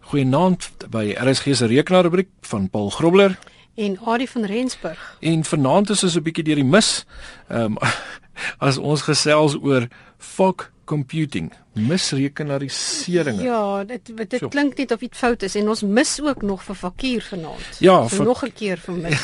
Goeienaand 0.00 0.70
by 0.90 1.14
RSG 1.18 1.54
se 1.54 1.66
rekenaarrubriek 1.66 2.28
van 2.40 2.70
Paul 2.70 2.90
Grobler 2.90 3.38
en 3.74 3.98
Adie 4.04 4.30
van 4.30 4.44
Rensburg. 4.44 5.16
En 5.20 5.44
vanaand 5.44 5.90
is 5.90 6.04
ons 6.04 6.16
'n 6.16 6.22
bietjie 6.22 6.44
deur 6.44 6.60
die 6.60 6.64
mis. 6.64 7.04
Ehm 7.48 7.60
um, 7.60 7.78
as 8.68 8.76
ons 8.78 9.02
gesels 9.02 9.56
oor 9.62 9.88
fog 10.18 10.70
computing, 10.84 11.52
misrekenarisering. 11.72 13.40
Ja, 13.42 13.84
dit 13.84 14.10
dit 14.16 14.38
so. 14.38 14.48
klink 14.48 14.76
net 14.76 14.90
of 14.90 15.00
iets 15.00 15.18
fout 15.18 15.42
is 15.42 15.54
en 15.54 15.68
ons 15.68 15.82
mis 15.82 16.20
ook 16.20 16.42
nog 16.42 16.64
vir 16.64 16.74
Fakir 16.74 17.22
vanaand. 17.22 17.78
Ja, 17.78 18.08
so 18.08 18.22
nog 18.22 18.42
'n 18.44 18.52
keer 18.52 18.78
vir 18.78 18.94
mis. 18.94 19.20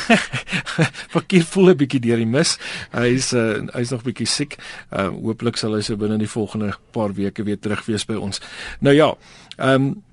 Fakir 1.15 1.43
voel 1.43 1.69
'n 1.69 1.77
bietjie 1.77 1.99
deur 1.99 2.17
die 2.17 2.31
mis. 2.37 2.57
Hy's 2.91 3.33
uh, 3.33 3.67
hy's 3.73 3.89
nog 3.89 4.03
bietjie 4.03 4.27
siek. 4.27 4.57
Uh 4.91 5.07
hooplik 5.07 5.57
sal 5.57 5.75
hy 5.75 5.81
so 5.81 5.95
binne 5.95 6.17
die 6.17 6.29
volgende 6.29 6.73
paar 6.91 7.13
weke 7.13 7.43
weer 7.43 7.59
terug 7.59 7.85
wees 7.85 8.05
by 8.05 8.15
ons. 8.15 8.41
Nou 8.79 8.95
ja, 8.95 9.15
ehm 9.57 9.73
um, 9.73 10.03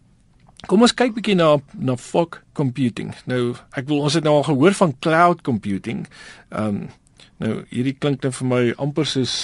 Kom 0.71 0.85
ons 0.85 0.95
kyk 0.97 1.15
bietjie 1.17 1.37
na 1.39 1.57
na 1.75 1.97
fog 2.01 2.41
computing. 2.57 3.13
Nou, 3.31 3.55
ek 3.77 3.89
wil 3.91 4.05
ons 4.07 4.15
het 4.17 4.25
nou 4.25 4.39
al 4.39 4.47
gehoor 4.49 4.77
van 4.81 4.95
cloud 5.05 5.43
computing. 5.47 6.07
Ehm 6.51 6.85
um, 6.85 6.85
nou 7.43 7.55
hierdie 7.69 7.97
klink 7.99 8.23
net 8.23 8.29
nou 8.29 8.37
vir 8.37 8.47
my 8.47 8.63
amper 8.79 9.09
soos 9.11 9.35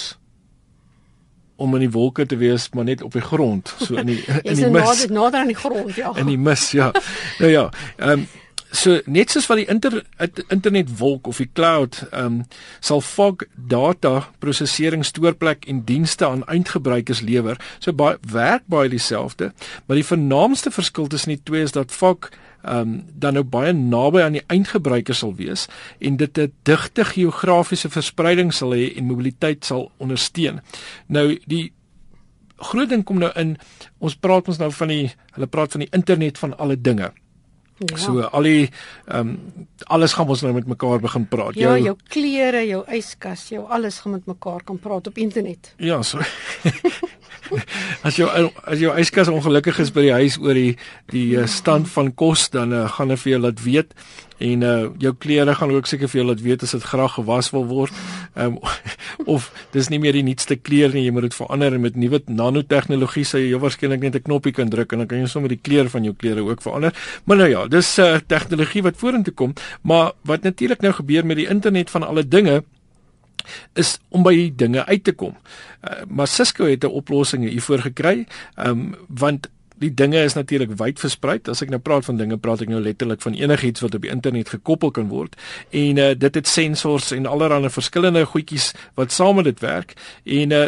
om 1.60 1.74
in 1.76 1.82
die 1.84 1.90
wolke 1.92 2.24
te 2.26 2.38
wees, 2.40 2.68
maar 2.72 2.86
net 2.88 3.02
op 3.02 3.12
die 3.12 3.24
grond, 3.24 3.72
so 3.82 3.98
in 4.00 4.12
die 4.12 4.20
in 4.48 4.56
die 4.56 4.70
mis. 4.70 4.92
Is 4.94 5.10
nader 5.10 5.16
nader 5.16 5.40
aan 5.40 5.50
die 5.50 5.58
grond, 5.58 5.90
ja. 5.98 6.12
In 6.16 6.30
die 6.30 6.38
mis, 6.38 6.70
ja. 6.76 6.92
Nou 7.40 7.50
ja, 7.50 7.66
ehm 7.98 8.22
um, 8.22 8.28
so 8.70 9.00
net 9.06 9.30
soos 9.30 9.48
wat 9.50 9.60
die 9.60 9.68
inter, 9.70 10.00
internet 10.48 10.90
wolk 10.98 11.26
of 11.30 11.40
die 11.42 11.50
cloud 11.52 12.02
ehm 12.10 12.26
um, 12.26 12.42
sal 12.80 13.00
fog 13.04 13.44
data 13.54 14.28
prosesering 14.42 15.04
stoorplek 15.04 15.66
en 15.70 15.82
dienste 15.84 16.26
aan 16.26 16.44
eindgebruikers 16.46 17.20
lewer. 17.26 17.58
So 17.78 17.92
baie 17.92 18.18
werk 18.32 18.66
baie 18.70 18.88
dieselfde, 18.88 19.52
maar 19.86 19.98
die 19.98 20.06
vernaamste 20.06 20.70
verskil 20.70 21.10
tussen 21.10 21.34
die 21.34 21.42
twee 21.42 21.66
is 21.66 21.76
dat 21.76 21.92
fog 21.92 22.30
ehm 22.62 22.80
um, 22.80 22.94
dan 23.14 23.34
nou 23.34 23.44
baie 23.44 23.72
naby 23.72 24.22
aan 24.22 24.38
die 24.38 24.46
eindgebruiker 24.46 25.14
sal 25.14 25.34
wees 25.34 25.66
en 25.98 26.16
dit 26.16 26.38
'n 26.38 26.52
digte 26.62 27.04
geografiese 27.04 27.88
verspreiding 27.88 28.52
sal 28.54 28.74
hê 28.74 28.96
en 28.96 29.04
mobiliteit 29.04 29.64
sal 29.64 29.90
ondersteun. 29.96 30.60
Nou 31.06 31.38
die 31.46 31.72
groot 32.56 32.88
ding 32.88 33.04
kom 33.04 33.18
nou 33.18 33.30
in 33.34 33.56
ons 33.98 34.16
praat 34.16 34.48
ons 34.48 34.58
nou 34.58 34.70
van 34.72 34.88
die 34.88 35.10
hulle 35.32 35.46
praat 35.46 35.72
van 35.72 35.80
die 35.80 35.92
internet 35.96 36.38
van 36.38 36.58
alle 36.58 36.80
dinge. 36.80 37.12
Ja. 37.80 37.96
So 37.96 38.20
al 38.20 38.44
die 38.44 38.68
ehm 39.08 39.28
um, 39.28 39.66
alles 39.88 40.12
gaan 40.12 40.28
ons 40.28 40.42
nou 40.44 40.52
met 40.52 40.66
mekaar 40.68 41.00
begin 41.00 41.24
praat. 41.28 41.54
Ja, 41.56 41.70
jou, 41.72 41.84
jou 41.84 41.96
klere, 42.12 42.60
jou 42.68 42.82
yskas, 42.92 43.46
jou 43.48 43.64
alles 43.72 44.02
gaan 44.04 44.12
met 44.18 44.26
mekaar 44.28 44.60
kan 44.64 44.78
praat 44.78 45.06
op 45.06 45.18
internet. 45.18 45.72
Ja, 45.76 46.02
so. 46.02 46.20
as 48.06 48.16
jou 48.16 48.28
as 48.30 48.80
jou 48.80 48.94
yskas 48.98 49.28
ongelukkig 49.32 49.78
is 49.82 49.92
by 49.94 50.06
die 50.06 50.16
huis 50.22 50.38
oor 50.40 50.54
die 50.54 50.76
die 51.12 51.28
uh, 51.38 51.46
stand 51.46 51.88
van 51.88 52.12
kos, 52.14 52.48
dan 52.54 52.72
uh, 52.72 52.88
gaan 52.88 53.10
hulle 53.10 53.20
vir 53.20 53.32
jou 53.32 53.40
laat 53.46 53.62
weet 53.64 53.94
en 54.40 54.62
uh 54.64 54.88
jou 54.98 55.12
klere 55.20 55.54
gaan 55.54 55.72
ook 55.74 55.88
seker 55.88 56.08
vir 56.08 56.20
jou 56.20 56.26
laat 56.30 56.40
weet 56.40 56.62
as 56.64 56.72
dit 56.72 56.84
graag 56.92 57.12
gewas 57.18 57.50
wil 57.52 57.66
word. 57.68 57.92
Um, 58.34 58.56
of 59.34 59.50
dis 59.74 59.90
nie 59.92 60.00
meer 60.00 60.16
die 60.16 60.24
nuutste 60.24 60.56
klere 60.56 60.96
nie, 60.96 61.04
jy 61.04 61.12
moet 61.12 61.28
dit 61.28 61.36
verander 61.36 61.76
en 61.76 61.84
met 61.84 61.96
nuwe 62.00 62.22
nanotegnologie 62.26 63.26
sê 63.28 63.42
jy 63.44 63.60
waarskynlik 63.60 64.00
net 64.06 64.16
'n 64.16 64.24
knoppie 64.24 64.54
kan 64.56 64.72
druk 64.72 64.92
en 64.92 65.04
dan 65.04 65.10
kan 65.12 65.20
jy 65.20 65.28
sommer 65.28 65.52
die 65.52 65.60
kleur 65.60 65.90
van 65.92 66.04
jou 66.04 66.14
klere 66.14 66.40
ook 66.40 66.62
verander. 66.64 66.96
Maar 67.24 67.36
nou 67.36 67.50
ja, 67.50 67.66
dis 67.68 67.98
uh, 67.98 68.16
tegnologie 68.26 68.82
wat 68.82 68.96
vorentoe 68.96 69.34
kom, 69.34 69.54
maar 69.82 70.12
wat 70.24 70.42
natuurlik 70.42 70.80
nou 70.80 70.92
gebeur 70.92 71.26
met 71.26 71.36
die 71.36 71.48
internet 71.48 71.90
van 71.90 72.02
alle 72.02 72.24
dinge 72.24 72.62
is 73.78 73.98
om 74.08 74.22
by 74.22 74.34
die 74.34 74.52
dinge 74.54 74.84
uit 74.86 75.04
te 75.04 75.12
kom. 75.12 75.36
Uh, 75.80 76.02
maar 76.08 76.28
Cisco 76.28 76.64
het 76.64 76.84
'n 76.84 76.86
oplossing 76.86 77.48
hiervoor 77.48 77.78
gekry, 77.78 78.26
um, 78.56 78.94
want 79.08 79.48
die 79.80 79.94
dinge 79.94 80.20
is 80.22 80.36
natuurlik 80.36 80.74
wyd 80.76 81.00
versprei. 81.00 81.38
As 81.48 81.62
ek 81.62 81.70
nou 81.72 81.80
praat 81.80 82.04
van 82.04 82.16
dinge, 82.20 82.36
praat 82.36 82.60
ek 82.60 82.68
nou 82.68 82.82
letterlik 82.84 83.22
van 83.24 83.36
enigiets 83.38 83.80
wat 83.80 83.94
op 83.96 84.04
die 84.04 84.12
internet 84.12 84.52
gekoppel 84.52 84.90
kan 84.90 85.08
word. 85.08 85.36
En 85.70 85.96
uh, 85.96 86.10
dit 86.12 86.34
het 86.34 86.48
sensors 86.48 87.10
en 87.16 87.26
allerlei 87.26 87.70
verskillende 87.72 88.26
goedjies 88.28 88.72
wat 89.00 89.12
saam 89.12 89.40
met 89.40 89.48
dit 89.48 89.60
werk. 89.60 89.96
En 90.24 90.50
uh, 90.50 90.66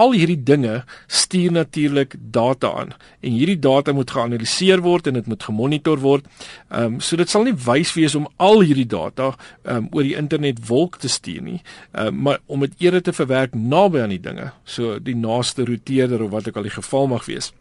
al 0.00 0.14
hierdie 0.16 0.38
dinge 0.50 0.80
stuur 1.06 1.52
natuurlik 1.52 2.16
data 2.34 2.72
aan 2.82 2.94
en 3.20 3.36
hierdie 3.36 3.58
data 3.58 3.92
moet 3.96 4.10
geanaliseer 4.16 4.82
word 4.84 5.10
en 5.10 5.18
dit 5.20 5.30
moet 5.30 5.48
gemonitor 5.50 6.00
word. 6.00 6.26
Ehm 6.70 6.96
um, 6.96 7.00
so 7.04 7.16
dit 7.20 7.30
sal 7.30 7.44
nie 7.48 7.56
wys 7.66 7.94
wees 7.98 8.16
om 8.18 8.28
al 8.36 8.64
hierdie 8.64 8.88
data 8.88 9.32
ehm 9.32 9.76
um, 9.76 9.88
oor 9.92 10.06
die 10.06 10.16
internet 10.16 10.62
wolk 10.68 11.00
te 11.04 11.08
stuur 11.08 11.42
nie, 11.52 11.60
ehm 11.92 12.14
um, 12.14 12.22
maar 12.28 12.42
om 12.46 12.66
dit 12.66 12.86
eerder 12.86 13.02
te 13.02 13.16
verwerk 13.16 13.54
naby 13.54 14.04
aan 14.04 14.16
die 14.16 14.24
dinge, 14.28 14.52
so 14.64 14.98
die 14.98 15.16
naaste 15.16 15.64
routeerder 15.68 16.22
of 16.24 16.30
wat 16.36 16.48
ook 16.48 16.60
al 16.60 16.68
die 16.68 16.78
geval 16.78 17.10
mag 17.16 17.26
wees. 17.28 17.52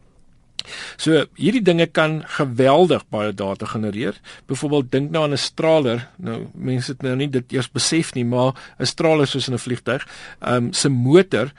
So 1.00 1.26
hierdie 1.40 1.64
dinge 1.64 1.88
kan 1.88 2.22
geweldig 2.38 3.06
baie 3.14 3.34
data 3.34 3.68
genereer. 3.70 4.18
Byvoorbeeld 4.50 4.92
dink 4.92 5.12
nou 5.12 5.24
aan 5.24 5.34
'n 5.34 5.38
straler. 5.38 6.08
Nou 6.18 6.48
mense 6.54 6.92
het 6.92 7.02
nou 7.02 7.16
nie 7.16 7.30
dit 7.30 7.52
eers 7.52 7.72
besef 7.72 8.14
nie, 8.14 8.26
maar 8.26 8.54
'n 8.80 8.86
straler 8.86 9.28
soos 9.28 9.48
in 9.48 9.54
'n 9.54 9.66
vliegtyg, 9.66 10.08
ehm 10.40 10.56
um, 10.56 10.74
se 10.74 10.90
motor 10.90 11.52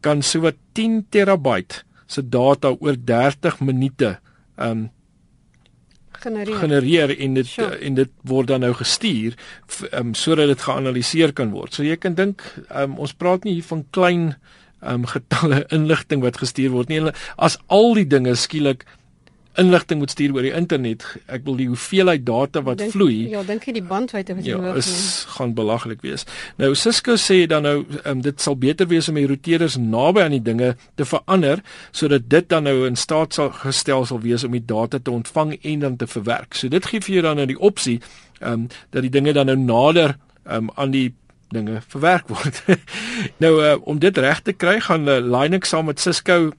kan 0.00 0.22
sowat 0.22 0.56
10 0.78 1.06
terabyte 1.10 1.82
se 2.06 2.22
data 2.22 2.72
oor 2.80 2.96
30 3.04 3.60
minute 3.60 4.18
um, 4.56 4.88
genereer. 6.22 6.56
genereer 6.56 7.18
en 7.18 7.34
dit 7.34 7.46
sure. 7.46 7.78
en 7.78 7.94
dit 7.94 8.10
word 8.22 8.48
dan 8.48 8.64
nou 8.64 8.72
gestuur 8.74 9.36
um, 9.92 10.14
sodat 10.14 10.50
dit 10.52 10.62
geanaliseer 10.62 11.32
kan 11.32 11.52
word. 11.54 11.74
So 11.74 11.86
jy 11.86 11.98
kan 12.00 12.16
dink 12.18 12.44
um, 12.70 12.98
ons 12.98 13.14
praat 13.14 13.44
nie 13.44 13.58
hier 13.58 13.68
van 13.68 13.84
klein 13.90 14.30
um 14.78 15.06
getalle 15.10 15.64
inligting 15.76 16.22
wat 16.22 16.38
gestuur 16.40 16.72
word 16.74 16.92
nie. 16.92 17.02
As 17.36 17.58
al 17.66 17.94
die 17.98 18.06
dinge 18.06 18.34
skielik 18.38 18.86
inligting 19.58 19.98
moet 19.98 20.10
stuur 20.10 20.34
oor 20.36 20.46
die 20.46 20.54
internet, 20.54 21.04
ek 21.26 21.44
wil 21.46 21.58
die 21.58 21.66
hoeveelheid 21.70 22.24
data 22.26 22.62
wat 22.66 22.80
denk, 22.80 22.92
vloei. 22.94 23.28
Ja, 23.32 23.42
dink 23.46 23.66
jy 23.68 23.74
die 23.78 23.84
bandwydte 23.84 24.36
wat 24.38 24.46
jy 24.46 24.54
ja, 24.54 24.74
is 24.78 24.88
neem. 24.90 25.34
gaan 25.34 25.54
belaglik 25.58 26.04
wees. 26.06 26.24
Nou 26.60 26.72
Cisco 26.78 27.16
sê 27.20 27.40
dan 27.50 27.66
nou 27.66 27.76
um, 28.04 28.22
dit 28.24 28.40
sal 28.40 28.58
beter 28.60 28.88
wees 28.90 29.10
om 29.10 29.18
die 29.18 29.26
routers 29.28 29.78
naby 29.80 30.24
aan 30.24 30.36
die 30.36 30.44
dinge 30.44 30.74
te 31.00 31.06
verander 31.08 31.62
sodat 31.90 32.28
dit 32.30 32.48
dan 32.48 32.68
nou 32.68 32.86
in 32.86 32.96
staat 32.96 33.34
sal 33.38 33.50
gestel 33.64 34.06
sal 34.08 34.22
wees 34.24 34.46
om 34.46 34.54
die 34.54 34.64
data 34.64 35.00
te 35.02 35.14
ontvang 35.14 35.56
en 35.58 35.86
dan 35.86 35.96
te 36.00 36.06
verwerk. 36.06 36.54
So 36.54 36.70
dit 36.72 36.86
gee 36.86 37.02
vir 37.04 37.18
jou 37.18 37.26
dan 37.28 37.42
nou 37.42 37.48
die 37.50 37.58
opsie 37.58 37.98
ehm 38.38 38.52
um, 38.52 38.68
dat 38.94 39.02
die 39.02 39.10
dinge 39.10 39.32
dan 39.34 39.50
nou 39.50 39.58
nader 39.58 40.16
ehm 40.44 40.68
um, 40.68 40.70
aan 40.74 40.94
die 40.94 41.08
dinge 41.52 41.80
verwerk 41.88 42.28
word. 42.28 42.62
nou 43.42 43.52
uh, 43.64 43.76
om 43.88 43.98
dit 43.98 44.18
reg 44.18 44.40
te 44.44 44.52
kry, 44.52 44.78
gaan 44.84 45.08
uh, 45.08 45.18
Linux 45.18 45.72
saam 45.72 45.88
met 45.88 46.00
Cisco 46.00 46.52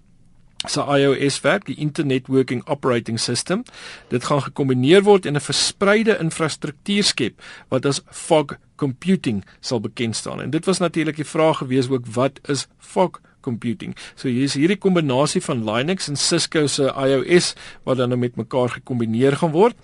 se 0.68 0.84
iOS 0.84 1.40
werk, 1.42 1.66
die 1.66 1.78
Internet 1.80 2.28
Working 2.28 2.66
Operating 2.68 3.20
System. 3.20 3.64
Dit 4.08 4.26
gaan 4.28 4.42
gekombineer 4.42 5.04
word 5.04 5.26
in 5.26 5.36
'n 5.36 5.42
verspreide 5.42 6.18
infrastruktuur 6.20 7.04
skep 7.04 7.42
wat 7.70 7.86
as 7.86 8.02
fog 8.12 8.58
computing 8.76 9.46
sal 9.60 9.80
bekend 9.80 10.16
staan. 10.16 10.42
En 10.42 10.50
dit 10.50 10.66
was 10.66 10.80
natuurlik 10.80 11.16
die 11.16 11.26
vraag 11.26 11.58
gewees 11.58 11.90
ook 11.90 12.06
wat 12.06 12.40
is 12.48 12.68
fog 12.78 13.22
computing. 13.42 13.96
So 14.16 14.28
hier 14.28 14.44
is 14.44 14.54
hierdie 14.54 14.78
kombinasie 14.78 15.42
van 15.42 15.64
Linux 15.64 16.08
en 16.08 16.16
Cisco 16.16 16.68
se 16.68 16.92
iOS 16.92 17.54
wat 17.84 17.98
dan 17.98 18.10
nou 18.10 18.20
met 18.20 18.36
mekaar 18.36 18.70
gekombineer 18.70 19.38
gaan 19.38 19.52
word. 19.52 19.76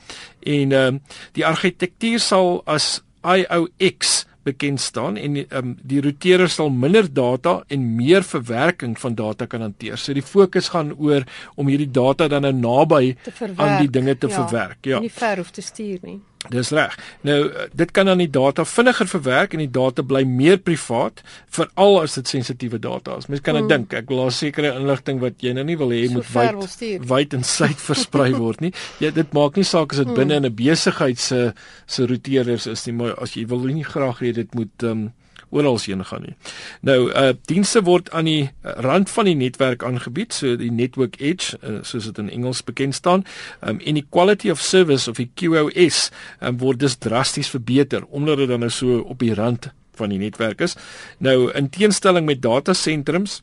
En 0.44 0.72
ehm 0.72 0.96
uh, 0.96 1.00
die 1.32 1.46
argitektuur 1.46 2.20
sal 2.20 2.62
as 2.66 3.02
IOX 3.24 4.26
bekend 4.46 4.82
staan 4.82 5.18
en 5.18 5.40
um, 5.58 5.74
die 5.82 6.02
routerer 6.06 6.52
sal 6.52 6.70
minder 6.70 7.08
data 7.10 7.58
en 7.74 7.88
meer 7.98 8.24
verwerking 8.24 8.96
van 9.02 9.18
data 9.18 9.48
kan 9.50 9.66
hanteer. 9.66 9.98
So 9.98 10.14
die 10.14 10.26
fokus 10.26 10.70
gaan 10.76 10.94
oor 10.94 11.26
om 11.56 11.72
hierdie 11.72 11.92
data 11.92 12.30
dan 12.32 12.46
nou 12.46 12.54
naby 12.54 13.16
aan 13.56 13.82
die 13.82 13.90
dinge 13.90 14.18
te 14.18 14.30
ja, 14.30 14.38
verwerk. 14.38 14.86
Ja. 14.86 15.02
Nie 15.02 15.14
ver 15.14 15.42
hoef 15.42 15.52
te 15.56 15.66
stuur 15.66 16.00
nie. 16.06 16.20
Dis 16.54 16.70
reg. 16.76 16.96
Nou 17.22 17.40
dit 17.74 17.92
kan 17.92 18.06
dan 18.06 18.22
die 18.22 18.30
data 18.30 18.66
vinniger 18.66 19.08
verwerk 19.08 19.54
en 19.54 19.64
die 19.64 19.72
data 19.72 20.04
bly 20.06 20.24
meer 20.28 20.58
privaat 20.58 21.22
veral 21.58 22.02
as 22.02 22.18
dit 22.20 22.28
sensitiewe 22.28 22.80
data 22.80 23.18
is. 23.18 23.28
Mens 23.32 23.44
kan 23.46 23.58
hmm. 23.58 23.70
dink, 23.72 23.94
ek 23.94 24.10
wil 24.12 24.26
daar 24.26 24.36
sekere 24.36 24.74
inligting 24.76 25.22
wat 25.24 25.44
jy 25.44 25.56
nou 25.58 25.66
nie 25.68 25.78
wil 25.80 25.94
hê 25.96 26.06
so 26.08 26.20
moet 26.20 26.32
wyd 26.36 27.10
wyd 27.10 27.38
en 27.38 27.46
suid 27.48 27.82
versprei 27.82 28.32
word 28.44 28.64
nie. 28.66 28.74
Ja, 29.04 29.12
dit 29.16 29.36
maak 29.38 29.60
nie 29.60 29.68
saak 29.68 29.96
as 29.96 30.04
dit 30.04 30.12
hmm. 30.12 30.20
binne 30.22 30.42
in 30.42 30.50
'n 30.50 30.56
besigheid 30.56 31.20
se 31.20 31.54
se 31.86 32.06
routeerders 32.06 32.68
is 32.68 32.86
nie, 32.88 32.96
maar 33.02 33.16
as 33.22 33.36
jy 33.36 33.46
wil 33.50 33.66
nie 33.66 33.86
graag 33.86 34.22
hê 34.22 34.34
dit 34.34 34.56
moet 34.56 34.84
um, 34.84 35.10
oral 35.50 35.80
heen 35.86 36.06
gaan 36.06 36.22
nie. 36.22 36.36
Nou 36.82 37.12
uh 37.12 37.34
dienste 37.50 37.82
word 37.86 38.10
aan 38.12 38.26
die 38.30 38.50
rand 38.62 39.10
van 39.10 39.26
die 39.26 39.36
netwerk 39.36 39.84
aangebied, 39.84 40.34
so 40.34 40.56
die 40.60 40.72
network 40.72 41.20
edge 41.20 41.58
uh, 41.62 41.80
soos 41.84 42.10
dit 42.10 42.18
in 42.18 42.30
Engels 42.30 42.64
bekend 42.64 42.96
staan. 42.96 43.26
Um 43.62 43.80
en 43.80 44.00
die 44.00 44.06
quality 44.10 44.50
of 44.50 44.62
service 44.62 45.10
of 45.10 45.18
die 45.22 45.30
QoS 45.36 46.10
um, 46.42 46.58
word 46.58 46.80
dus 46.80 46.96
drasties 46.96 47.50
verbeter 47.50 48.06
omdat 48.10 48.38
dit 48.38 48.50
dan 48.50 48.60
nou 48.60 48.72
so 48.72 49.00
op 49.00 49.20
die 49.20 49.34
rand 49.34 49.70
van 49.96 50.12
die 50.12 50.20
netwerk 50.20 50.62
is. 50.62 50.76
Nou 51.18 51.52
in 51.52 51.70
teenstelling 51.70 52.26
met 52.26 52.42
datasentrums 52.42 53.42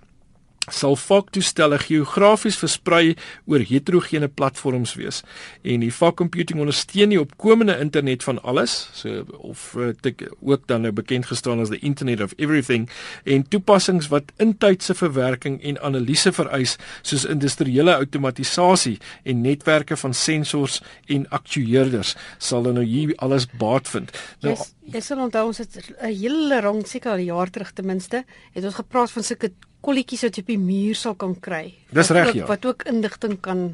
sal 0.71 0.95
vaktoestelle 0.97 1.79
geografies 1.83 2.57
versprei 2.61 3.17
oor 3.51 3.65
heterogene 3.67 4.29
platforms 4.29 4.95
wees 4.95 5.23
en 5.67 5.83
die 5.83 5.93
vakcomputing 5.95 6.61
ondersteun 6.63 7.11
die 7.15 7.21
opkomende 7.21 7.75
internet 7.83 8.23
van 8.23 8.39
alles 8.43 8.77
so 8.95 9.25
of 9.43 9.73
dit 10.07 10.23
ook 10.41 10.67
dan 10.71 10.87
nou 10.87 10.93
bekend 10.95 11.27
gestaan 11.27 11.61
as 11.61 11.73
the 11.73 11.81
internet 11.83 12.21
of 12.21 12.35
everything 12.39 12.89
en 13.25 13.43
toepassings 13.49 14.09
wat 14.13 14.31
intydse 14.43 14.95
verwerking 14.95 15.59
en 15.63 15.81
analise 15.83 16.33
vereis 16.33 16.77
soos 17.03 17.27
industriële 17.27 17.97
outomatisasie 17.97 18.99
en 19.25 19.43
netwerke 19.43 19.97
van 19.97 20.15
sensors 20.15 20.81
en 21.07 21.27
aktueerders 21.31 22.15
sal 22.39 22.63
dan 22.63 22.79
nou 22.79 22.87
hier 22.87 23.13
alles 23.17 23.49
baat 23.59 23.89
vind. 23.89 24.13
Nou 24.43 24.55
yes, 24.55 24.73
jy 24.93 25.03
sal 25.03 25.23
onthou 25.27 25.47
ons 25.51 25.59
het 25.59 25.77
'n 25.77 26.15
hele 26.15 26.61
rond 26.61 26.89
seker 26.89 27.13
al 27.13 27.19
jaar 27.19 27.51
terug 27.51 27.73
ten 27.73 27.87
minste 27.87 28.25
het 28.53 28.65
ons 28.65 28.75
gepraat 28.75 29.11
van 29.11 29.23
sulke 29.23 29.53
kolletjies 29.83 30.23
wat 30.27 30.37
jy 30.39 30.45
op 30.45 30.53
die 30.53 30.61
muur 30.63 30.99
sal 30.99 31.17
kan 31.19 31.35
kry. 31.43 31.65
Dis 31.91 32.13
reg 32.15 32.33
ja. 32.39 32.47
Wat 32.51 32.67
ook 32.69 32.87
inligting 32.91 33.41
kan 33.41 33.73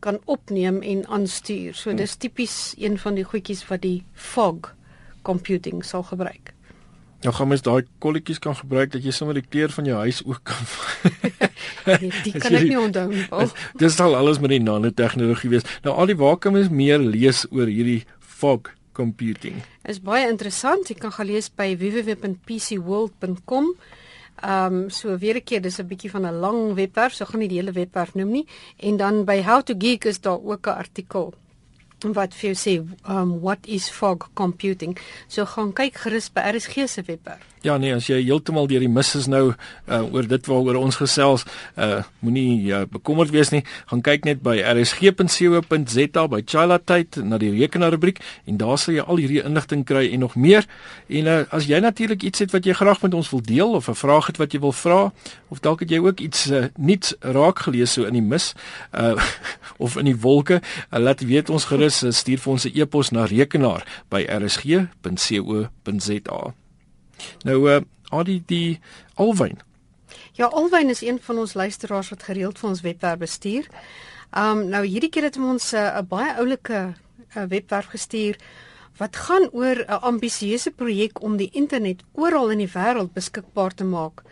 kan 0.00 0.16
opneem 0.24 0.80
en 0.80 1.02
aanstuur. 1.12 1.74
So 1.76 1.92
dis 1.92 2.14
tipies 2.16 2.72
een 2.80 2.96
van 2.98 3.18
die 3.18 3.24
goedjies 3.24 3.66
wat 3.68 3.82
die 3.84 4.00
fog 4.14 4.72
computing 5.28 5.84
sal 5.84 6.06
gebruik. 6.08 6.54
Nou 7.20 7.34
gaan 7.36 7.50
mens 7.52 7.60
daai 7.60 7.84
kolletjies 8.00 8.40
kan 8.40 8.56
gebruik 8.56 8.94
dat 8.94 9.04
jy 9.04 9.12
sommer 9.12 9.36
die 9.36 9.44
kleur 9.44 9.68
van 9.74 9.84
jou 9.84 9.98
huis 10.00 10.22
ook 10.24 10.40
kan. 10.48 10.64
nee, 12.00 12.12
die 12.24 12.32
kan 12.32 12.56
ek 12.56 12.64
nie 12.64 12.80
onthou 12.80 13.10
nie. 13.12 13.26
Dis 13.82 13.98
sal 14.00 14.16
alles 14.16 14.40
met 14.40 14.54
die 14.54 14.62
nanotegnologie 14.64 15.52
wees. 15.52 15.68
Nou 15.84 15.92
al 16.00 16.08
die 16.08 16.16
waar 16.16 16.38
kan 16.40 16.56
mens 16.56 16.72
meer 16.72 16.96
lees 17.04 17.44
oor 17.52 17.68
hierdie 17.68 18.06
fog 18.24 18.72
computing? 18.96 19.60
Is 19.84 20.00
baie 20.00 20.24
interessant. 20.32 20.88
Jy 20.88 20.96
kan 21.02 21.12
gaan 21.12 21.28
lees 21.28 21.52
by 21.52 21.74
www.pcworld.com. 21.76 23.74
Ehm 24.42 24.74
um, 24.74 24.90
so 24.90 25.16
weer 25.18 25.36
'n 25.36 25.44
keer 25.44 25.60
dis 25.60 25.78
'n 25.78 25.86
bietjie 25.86 26.10
van 26.10 26.26
'n 26.26 26.40
lang 26.40 26.74
webwerf, 26.74 27.12
so 27.12 27.24
gaan 27.24 27.40
nie 27.40 27.48
die 27.48 27.58
hele 27.58 27.72
webwerf 27.72 28.14
noem 28.14 28.30
nie. 28.30 28.46
En 28.76 28.96
dan 28.96 29.24
by 29.24 29.42
How 29.42 29.62
to 29.62 29.74
Geek 29.78 30.04
is 30.04 30.20
daar 30.20 30.40
ook 30.42 30.66
'n 30.66 30.78
artikel 30.84 31.34
wat 32.04 32.34
vir 32.34 32.52
jou 32.52 32.56
sê 32.56 32.74
um 33.08 33.40
what 33.40 33.58
is 33.66 33.90
fog 33.90 34.28
computing. 34.34 34.98
So 35.28 35.44
gaan 35.44 35.72
kyk 35.72 35.96
gerus 36.04 36.30
by 36.32 36.40
RSG 36.56 36.88
se 36.88 37.02
webwerf. 37.06 37.46
Ja 37.60 37.74
nee, 37.76 37.92
as 37.92 38.06
jy 38.08 38.22
heeltemal 38.24 38.70
deur 38.70 38.80
die 38.80 38.88
mis 38.88 39.10
is 39.18 39.26
nou 39.28 39.50
uh, 39.52 39.98
oor 40.14 40.24
dit 40.24 40.46
waaroor 40.48 40.78
ons 40.80 40.96
gesels, 40.96 41.44
uh 41.76 42.00
moenie 42.24 42.72
uh, 42.72 42.86
bekommerd 42.88 43.32
wees 43.34 43.50
nie. 43.52 43.60
Gaan 43.90 44.00
kyk 44.04 44.24
net 44.24 44.40
by 44.44 44.54
rsg.co.za 44.64 46.24
by 46.32 46.40
Chila 46.40 46.78
tyd 46.80 47.18
na 47.20 47.36
die 47.40 47.50
rekenaar 47.52 47.92
rubriek 47.92 48.22
en 48.48 48.56
daar 48.60 48.80
sal 48.80 48.96
jy 48.96 49.04
al 49.04 49.20
hierdie 49.20 49.42
inligting 49.44 49.84
kry 49.84 50.06
en 50.08 50.24
nog 50.24 50.38
meer. 50.40 50.64
En 51.12 51.28
uh, 51.28 51.36
as 51.52 51.68
jy 51.68 51.82
natuurlik 51.84 52.24
iets 52.30 52.40
het 52.46 52.56
wat 52.56 52.64
jy 52.64 52.76
graag 52.78 53.04
met 53.04 53.18
ons 53.18 53.28
wil 53.34 53.44
deel 53.44 53.76
of 53.76 53.92
'n 53.92 53.98
vraag 54.04 54.32
het 54.32 54.40
wat 54.40 54.56
jy 54.56 54.60
wil 54.64 54.72
vra 54.72 55.12
of 55.52 55.60
dalk 55.60 55.84
het 55.84 55.90
jy 55.90 56.00
ook 56.00 56.20
iets 56.20 56.48
uh, 56.48 56.64
nuuts 56.78 57.12
raak 57.20 57.58
gelees 57.68 57.92
so 57.92 58.08
in 58.08 58.16
die 58.16 58.24
mis 58.24 58.54
uh 58.96 59.20
of 59.84 59.96
in 59.96 60.04
die 60.04 60.16
wolke, 60.16 60.60
uh, 60.90 60.98
laat 60.98 61.20
weet 61.20 61.50
ons 61.50 61.64
gerus 61.64 61.89
uh, 62.02 62.10
stuur 62.10 62.38
vir 62.38 62.52
ons 62.52 62.64
'n 62.64 62.72
e-pos 62.74 63.10
na 63.10 63.24
rekenaar 63.24 63.82
by 64.08 64.22
rsg.co.za. 64.28 65.60
Nou 67.44 67.58
uh 67.70 67.80
al 68.10 68.24
die 68.24 68.42
die 68.46 68.80
Alwyn. 69.14 69.58
Ja, 70.34 70.46
Alwyn 70.46 70.88
is 70.88 71.02
een 71.02 71.18
van 71.22 71.38
ons 71.38 71.54
luisteraars 71.54 72.08
wat 72.08 72.22
gereeld 72.22 72.58
vir 72.58 72.68
ons 72.68 72.80
webwerf 72.80 73.18
bestuur. 73.18 73.66
Um 74.34 74.68
nou 74.68 74.84
hierdie 74.86 75.10
keer 75.10 75.28
het 75.28 75.36
ons 75.38 75.72
eh, 75.72 75.80
'n 75.80 76.02
uh, 76.02 76.08
baie 76.08 76.34
oulike 76.36 76.94
uh, 77.36 77.44
webwerf 77.48 77.86
gestuur 77.86 78.36
wat 78.96 79.16
gaan 79.16 79.48
oor 79.52 79.84
'n 79.86 80.00
ambisieuse 80.02 80.70
projek 80.70 81.22
om 81.22 81.36
die 81.36 81.50
internet 81.52 82.02
oral 82.12 82.50
in 82.50 82.58
die 82.58 82.72
wêreld 82.74 83.12
beskikbaar 83.12 83.74
te 83.74 83.84
maak. 83.84 84.22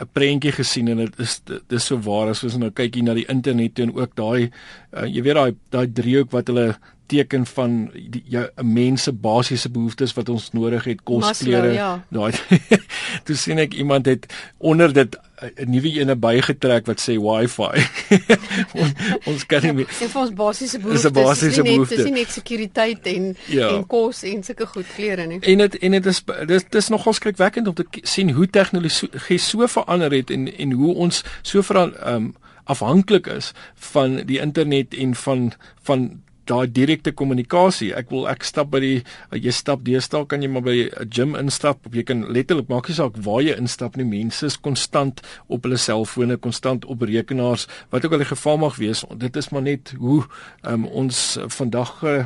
'n 0.01 0.09
prentjie 0.13 0.51
gesien 0.51 0.87
en 0.87 0.97
dit 0.97 1.19
is 1.19 1.41
dis 1.67 1.85
so 1.85 1.99
waar 1.99 2.29
as 2.33 2.43
ons 2.43 2.57
nou 2.57 2.71
kyk 2.71 2.95
hier 2.95 3.03
na 3.03 3.13
die 3.13 3.27
internet 3.29 3.79
en 3.79 3.95
ook 3.95 4.15
daai 4.15 4.49
uh, 4.93 5.05
jy 5.05 5.21
weet 5.21 5.35
daai 5.39 5.55
daai 5.69 5.87
driehoek 5.99 6.31
wat 6.31 6.47
hulle 6.47 6.69
teken 7.07 7.45
van 7.45 7.77
die 7.93 8.23
jou 8.31 8.43
mense 8.63 9.11
basiese 9.11 9.69
behoeftes 9.71 10.13
wat 10.17 10.29
ons 10.29 10.49
nodig 10.55 10.89
het 10.91 11.03
kos 11.07 11.39
klere 11.39 11.71
ja. 11.75 11.91
daai 12.13 12.33
toe 13.27 13.37
sien 13.39 13.61
ek 13.63 13.77
iemand 13.79 14.09
het 14.11 14.27
onder 14.57 14.93
dit 14.93 15.15
'n 15.37 15.69
nuwe 15.69 15.91
ene 16.01 16.15
bygetrek 16.17 16.87
wat 16.89 17.01
sê 17.01 17.13
wifi 17.21 17.83
ons, 18.81 18.93
ons 19.29 19.43
kan 19.45 19.61
nie 19.61 19.73
meer 19.79 19.91
ja, 20.01 20.07
ons 20.17 20.33
basiese 20.33 20.79
behoeftes 20.81 21.05
is 21.05 21.13
basiese 21.13 21.65
behoeftes 21.67 22.01
dis 22.01 22.09
nie 22.09 22.15
net 22.15 22.31
sekuriteit 22.33 23.09
en 23.13 23.27
ja. 23.45 23.69
en 23.75 23.85
kos 23.85 24.23
en 24.25 24.41
sulke 24.43 24.65
goed 24.65 24.89
klere 24.95 25.27
nie 25.29 25.39
en 25.39 25.63
dit 25.63 25.75
en 25.87 25.97
dit 25.99 26.09
is 26.13 26.23
dis 26.53 26.65
dis 26.77 26.89
nogal 26.89 27.13
skrikwekkend 27.13 27.69
om 27.69 27.77
te 27.77 27.85
sien 28.01 28.33
hoe 28.33 28.49
tegnologie 28.49 29.11
so 29.35 29.67
verander 29.67 30.11
het 30.15 30.31
en 30.31 30.47
en 30.47 30.71
hoe 30.71 30.95
ons 30.95 31.23
so 31.43 31.61
veral 31.61 31.91
um, 32.07 32.35
afhanklik 32.63 33.27
is 33.27 33.51
van 33.91 34.21
die 34.25 34.39
internet 34.39 34.93
en 34.93 35.15
van 35.15 35.51
van 35.83 36.07
daai 36.47 36.67
direkte 36.71 37.11
kommunikasie. 37.11 37.91
Ek 37.97 38.11
wil 38.13 38.27
ek 38.31 38.45
stap 38.47 38.71
by 38.71 38.79
die 38.83 38.95
jy 39.35 39.51
stap 39.55 39.83
deesdae 39.87 40.23
kan 40.31 40.43
jy 40.43 40.49
maar 40.51 40.63
by 40.63 40.77
'n 40.87 41.09
gym 41.11 41.35
instap 41.35 41.85
of 41.85 41.93
jy 41.93 42.03
kan 42.03 42.23
letterlik 42.31 42.69
maak 42.69 42.87
nie 42.87 42.95
saak 42.95 43.17
waar 43.27 43.41
jy 43.41 43.55
instap 43.57 43.97
nie. 43.97 44.05
Mense 44.05 44.45
is 44.45 44.57
konstant 44.57 45.21
op 45.47 45.63
hulle 45.63 45.77
selfone, 45.77 46.37
konstant 46.37 46.85
op 46.85 47.01
rekenaars, 47.01 47.67
wat 47.91 48.05
ook 48.05 48.11
al 48.11 48.23
die 48.23 48.33
geval 48.33 48.57
mag 48.57 48.75
wees. 48.77 49.03
Dit 49.17 49.35
is 49.35 49.49
maar 49.49 49.61
net 49.61 49.93
hoe 49.99 50.23
um, 50.63 50.85
ons 50.85 51.37
vandag 51.47 52.03
uh, 52.03 52.25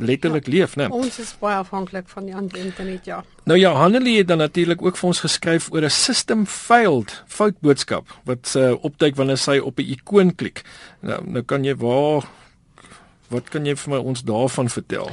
letterlik 0.00 0.46
ja, 0.46 0.52
leef, 0.52 0.76
né? 0.76 0.88
Ons 0.90 1.18
is 1.18 1.34
baie 1.40 1.56
afhanklik 1.56 2.08
van 2.08 2.26
die 2.26 2.34
internet, 2.34 3.04
ja. 3.04 3.24
Nou 3.44 3.58
ja, 3.58 3.72
Hanelie 3.74 4.18
het 4.18 4.28
dan 4.28 4.38
natuurlik 4.38 4.82
ook 4.82 4.96
vir 4.96 5.08
ons 5.08 5.20
geskryf 5.20 5.70
oor 5.72 5.84
'n 5.84 5.90
system 5.90 6.46
failed 6.46 7.22
fout 7.26 7.60
boodskap 7.60 8.06
wat 8.24 8.54
uh, 8.56 8.74
opduik 8.84 9.16
wanneer 9.16 9.38
sy 9.38 9.58
op 9.58 9.78
'n 9.78 9.90
ikoon 9.90 10.34
klik. 10.34 10.62
Nou, 11.00 11.24
nou 11.24 11.42
kan 11.42 11.64
jy 11.64 11.76
waar 11.76 12.26
Wat 13.28 13.50
kan 13.52 13.66
jy 13.68 13.74
vir 13.76 13.92
my 13.92 14.00
ons 14.00 14.24
daarvan 14.24 14.70
vertel? 14.72 15.10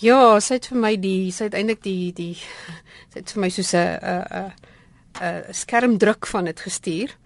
Ja, 0.00 0.38
sy 0.40 0.56
het 0.56 0.68
vir 0.70 0.80
my 0.80 0.94
die 1.00 1.30
sy 1.34 1.50
het 1.50 1.56
eintlik 1.58 1.82
die 1.84 2.12
die 2.16 2.32
sy 2.38 3.20
het 3.20 3.34
vir 3.34 3.42
my 3.44 3.50
soos 3.52 3.74
'n 3.74 3.98
'n 4.00 4.52
'n 5.20 5.54
skermdruk 5.54 6.26
van 6.26 6.44
dit 6.44 6.60
gestuur. 6.60 7.16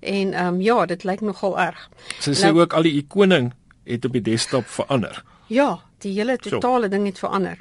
En 0.00 0.32
ehm 0.32 0.54
um, 0.54 0.60
ja, 0.60 0.86
dit 0.86 1.04
lyk 1.04 1.20
nogal 1.20 1.58
erg. 1.58 1.90
Sy 2.20 2.32
sê 2.32 2.48
nou, 2.48 2.60
ook 2.60 2.72
al 2.72 2.82
die 2.82 2.96
ikoning 2.96 3.52
het 3.84 4.04
op 4.04 4.12
die 4.12 4.22
desktop 4.22 4.66
verander. 4.66 5.24
Ja, 5.50 5.70
die 6.04 6.12
hele 6.14 6.36
totale 6.38 6.86
so. 6.86 6.94
ding 6.94 7.08
het 7.10 7.18
verander. 7.18 7.58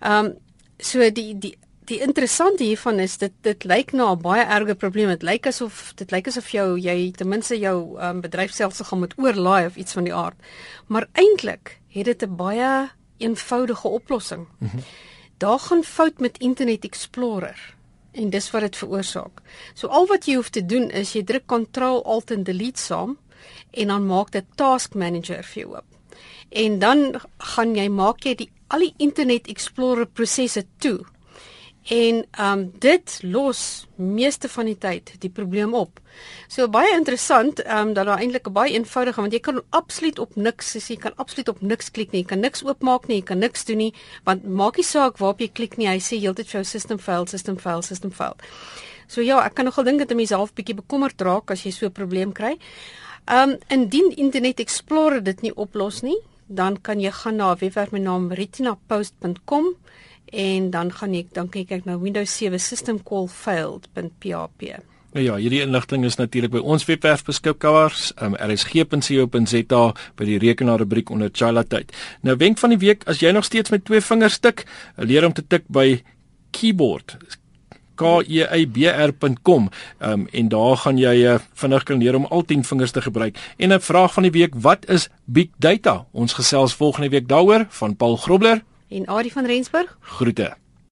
Ehm 0.00 0.24
um, 0.24 0.36
so 0.78 1.10
die 1.10 1.32
die 1.34 1.56
die 1.88 1.98
interessante 2.04 2.64
hiervan 2.64 3.00
is 3.02 3.16
dit 3.18 3.32
dit 3.42 3.64
lyk 3.64 3.92
na 3.92 4.12
'n 4.12 4.20
baie 4.22 4.44
erge 4.44 4.74
probleem. 4.74 5.08
Dit 5.08 5.22
lyk 5.22 5.46
asof 5.46 5.92
dit 5.96 6.10
lyk 6.10 6.28
asof 6.28 6.50
jou 6.50 6.78
jy 6.78 7.12
ten 7.16 7.28
minste 7.28 7.58
jou 7.58 7.98
um, 8.00 8.20
bedryf 8.20 8.52
self 8.52 8.74
se 8.74 8.84
gaan 8.84 9.00
met 9.00 9.18
oorlaai 9.18 9.66
of 9.66 9.76
iets 9.76 9.92
van 9.92 10.04
die 10.04 10.14
aard. 10.14 10.36
Maar 10.86 11.08
eintlik 11.12 11.80
het 11.88 12.04
dit 12.04 12.22
'n 12.22 12.36
baie 12.36 12.90
eenvoudige 13.18 13.88
oplossing. 13.88 14.46
Mm 14.58 14.68
-hmm. 14.68 14.80
Daar 15.38 15.58
gaan 15.58 15.84
fout 15.84 16.20
met 16.20 16.38
Internet 16.38 16.84
Explorer 16.84 17.74
en 18.12 18.30
dis 18.30 18.50
wat 18.50 18.60
dit 18.60 18.76
veroorsaak. 18.76 19.40
So 19.74 19.86
al 19.86 20.06
wat 20.06 20.26
jy 20.26 20.34
hoef 20.34 20.48
te 20.50 20.66
doen 20.66 20.90
is 20.90 21.12
jy 21.12 21.24
druk 21.24 21.46
Ctrl 21.46 22.02
Alt 22.04 22.30
en 22.30 22.42
Delete 22.42 22.80
saam 22.80 23.18
en 23.70 23.86
dan 23.86 24.06
maak 24.06 24.30
dit 24.30 24.44
Task 24.54 24.94
Manager 24.94 25.42
vir 25.44 25.62
jou 25.62 25.76
oop. 25.76 25.87
En 26.50 26.78
dan 26.78 27.20
gaan 27.38 27.74
jy 27.76 27.88
maak 27.88 28.24
jy 28.24 28.34
die 28.34 28.50
al 28.68 28.78
die 28.78 28.94
Internet 28.98 29.48
Explorer 29.48 30.06
prosesse 30.06 30.66
toe 30.78 31.04
En 31.88 32.26
ehm 32.30 32.58
um, 32.58 32.72
dit 32.78 33.18
los 33.22 33.86
meeste 33.94 34.48
van 34.48 34.64
die 34.68 34.78
tyd 34.78 35.12
die 35.18 35.30
probleem 35.30 35.74
op. 35.74 36.00
So 36.48 36.68
baie 36.68 36.90
interessant 36.92 37.62
ehm 37.62 37.88
um, 37.88 37.92
dat 37.96 38.04
daar 38.06 38.20
eintlik 38.20 38.48
'n 38.48 38.52
baie 38.52 38.72
eenvoudige 38.72 39.20
want 39.20 39.32
jy 39.32 39.40
kan 39.40 39.62
absoluut 39.70 40.18
op 40.18 40.36
niks, 40.36 40.88
jy 40.88 40.96
kan 40.96 41.16
absoluut 41.16 41.48
op 41.48 41.60
niks 41.60 41.90
klik 41.90 42.10
nie. 42.12 42.20
Jy 42.20 42.26
kan 42.26 42.40
niks 42.40 42.62
oopmaak 42.62 43.06
nie, 43.08 43.16
jy 43.16 43.24
kan 43.24 43.38
niks 43.38 43.64
doen 43.64 43.76
nie 43.76 43.94
want 44.24 44.44
maak 44.44 44.76
nie 44.76 44.84
saak 44.84 45.16
waarop 45.18 45.40
jy 45.40 45.48
klik 45.48 45.76
nie. 45.76 45.88
Hy 45.88 45.98
sê 45.98 46.20
heeltyd 46.20 46.46
vir 46.46 46.60
jou 46.60 46.64
system 46.64 46.98
fail, 46.98 47.26
system 47.26 47.56
fail, 47.56 47.82
system 47.82 48.10
fail. 48.10 48.36
So 49.06 49.20
ja, 49.20 49.40
ek 49.46 49.54
kan 49.54 49.64
nogal 49.64 49.84
dink 49.84 49.98
dat 49.98 50.10
'n 50.10 50.16
mens 50.16 50.30
half 50.30 50.52
bietjie 50.52 50.74
bekommerd 50.74 51.20
raak 51.20 51.50
as 51.50 51.62
jy 51.62 51.70
so 51.70 51.86
'n 51.86 51.92
probleem 51.92 52.32
kry. 52.32 52.58
Ehm 53.28 53.50
um, 53.50 53.58
indien 53.68 54.16
Internet 54.16 54.60
Explorer 54.60 55.20
dit 55.22 55.40
nie 55.44 55.50
oplos 55.54 56.00
nie, 56.00 56.16
dan 56.46 56.78
kan 56.80 57.00
jy 57.00 57.10
gaan 57.12 57.36
na 57.36 57.50
'n 57.52 57.58
webwerf 57.60 57.90
met 57.90 58.02
naam 58.02 58.32
retinapost.com 58.32 59.66
en 60.24 60.70
dan 60.70 60.92
gaan 60.92 61.14
ek 61.14 61.26
dan 61.32 61.48
kyk 61.48 61.70
ek 61.70 61.84
na 61.84 61.98
Windows 61.98 62.36
7 62.36 62.60
system 62.60 63.02
call 63.02 63.28
failed.php. 63.28 64.62
Nou 65.12 65.24
ja, 65.24 65.36
hierdie 65.36 65.60
inligting 65.60 66.04
is 66.04 66.16
natuurlik 66.16 66.50
by 66.50 66.58
ons 66.58 66.84
webwerf 66.84 67.24
beskikbaar, 67.24 67.92
um, 68.22 68.34
rsg.co.za 68.34 69.94
by 70.16 70.24
die 70.24 70.38
rekenaarrubriek 70.38 71.10
onder 71.10 71.28
Chala 71.32 71.62
tyd. 71.62 71.92
Nou 72.22 72.36
wenk 72.36 72.58
van 72.58 72.70
die 72.70 72.78
week, 72.78 73.04
as 73.04 73.20
jy 73.20 73.30
nog 73.30 73.44
steeds 73.44 73.70
met 73.70 73.84
twee 73.84 74.00
vingers 74.00 74.38
tik, 74.38 74.64
leer 74.96 75.26
om 75.26 75.32
te 75.32 75.46
tik 75.46 75.68
by 75.68 76.02
keyboard 76.50 77.16
keibr.com 77.98 79.68
um, 79.98 80.26
en 80.30 80.48
daar 80.48 80.76
gaan 80.84 80.98
jy 80.98 81.14
uh, 81.26 81.36
vinnig 81.58 81.82
kan 81.88 81.98
leer 81.98 82.16
om 82.18 82.26
al 82.30 82.44
10 82.44 82.64
vingers 82.64 82.94
te 82.94 83.02
gebruik. 83.02 83.38
En 83.56 83.74
'n 83.74 83.80
vraag 83.80 84.12
van 84.12 84.22
die 84.22 84.32
week, 84.32 84.54
wat 84.54 84.88
is 84.88 85.08
big 85.24 85.48
data? 85.58 86.06
Ons 86.12 86.32
gesels 86.32 86.74
volgende 86.74 87.08
week 87.08 87.28
daaroor 87.28 87.66
van 87.68 87.96
Paul 87.96 88.16
Grobler 88.16 88.62
en 88.88 89.08
Adie 89.08 89.32
van 89.32 89.46
Rensburg. 89.46 89.96
Groete. 90.00 90.56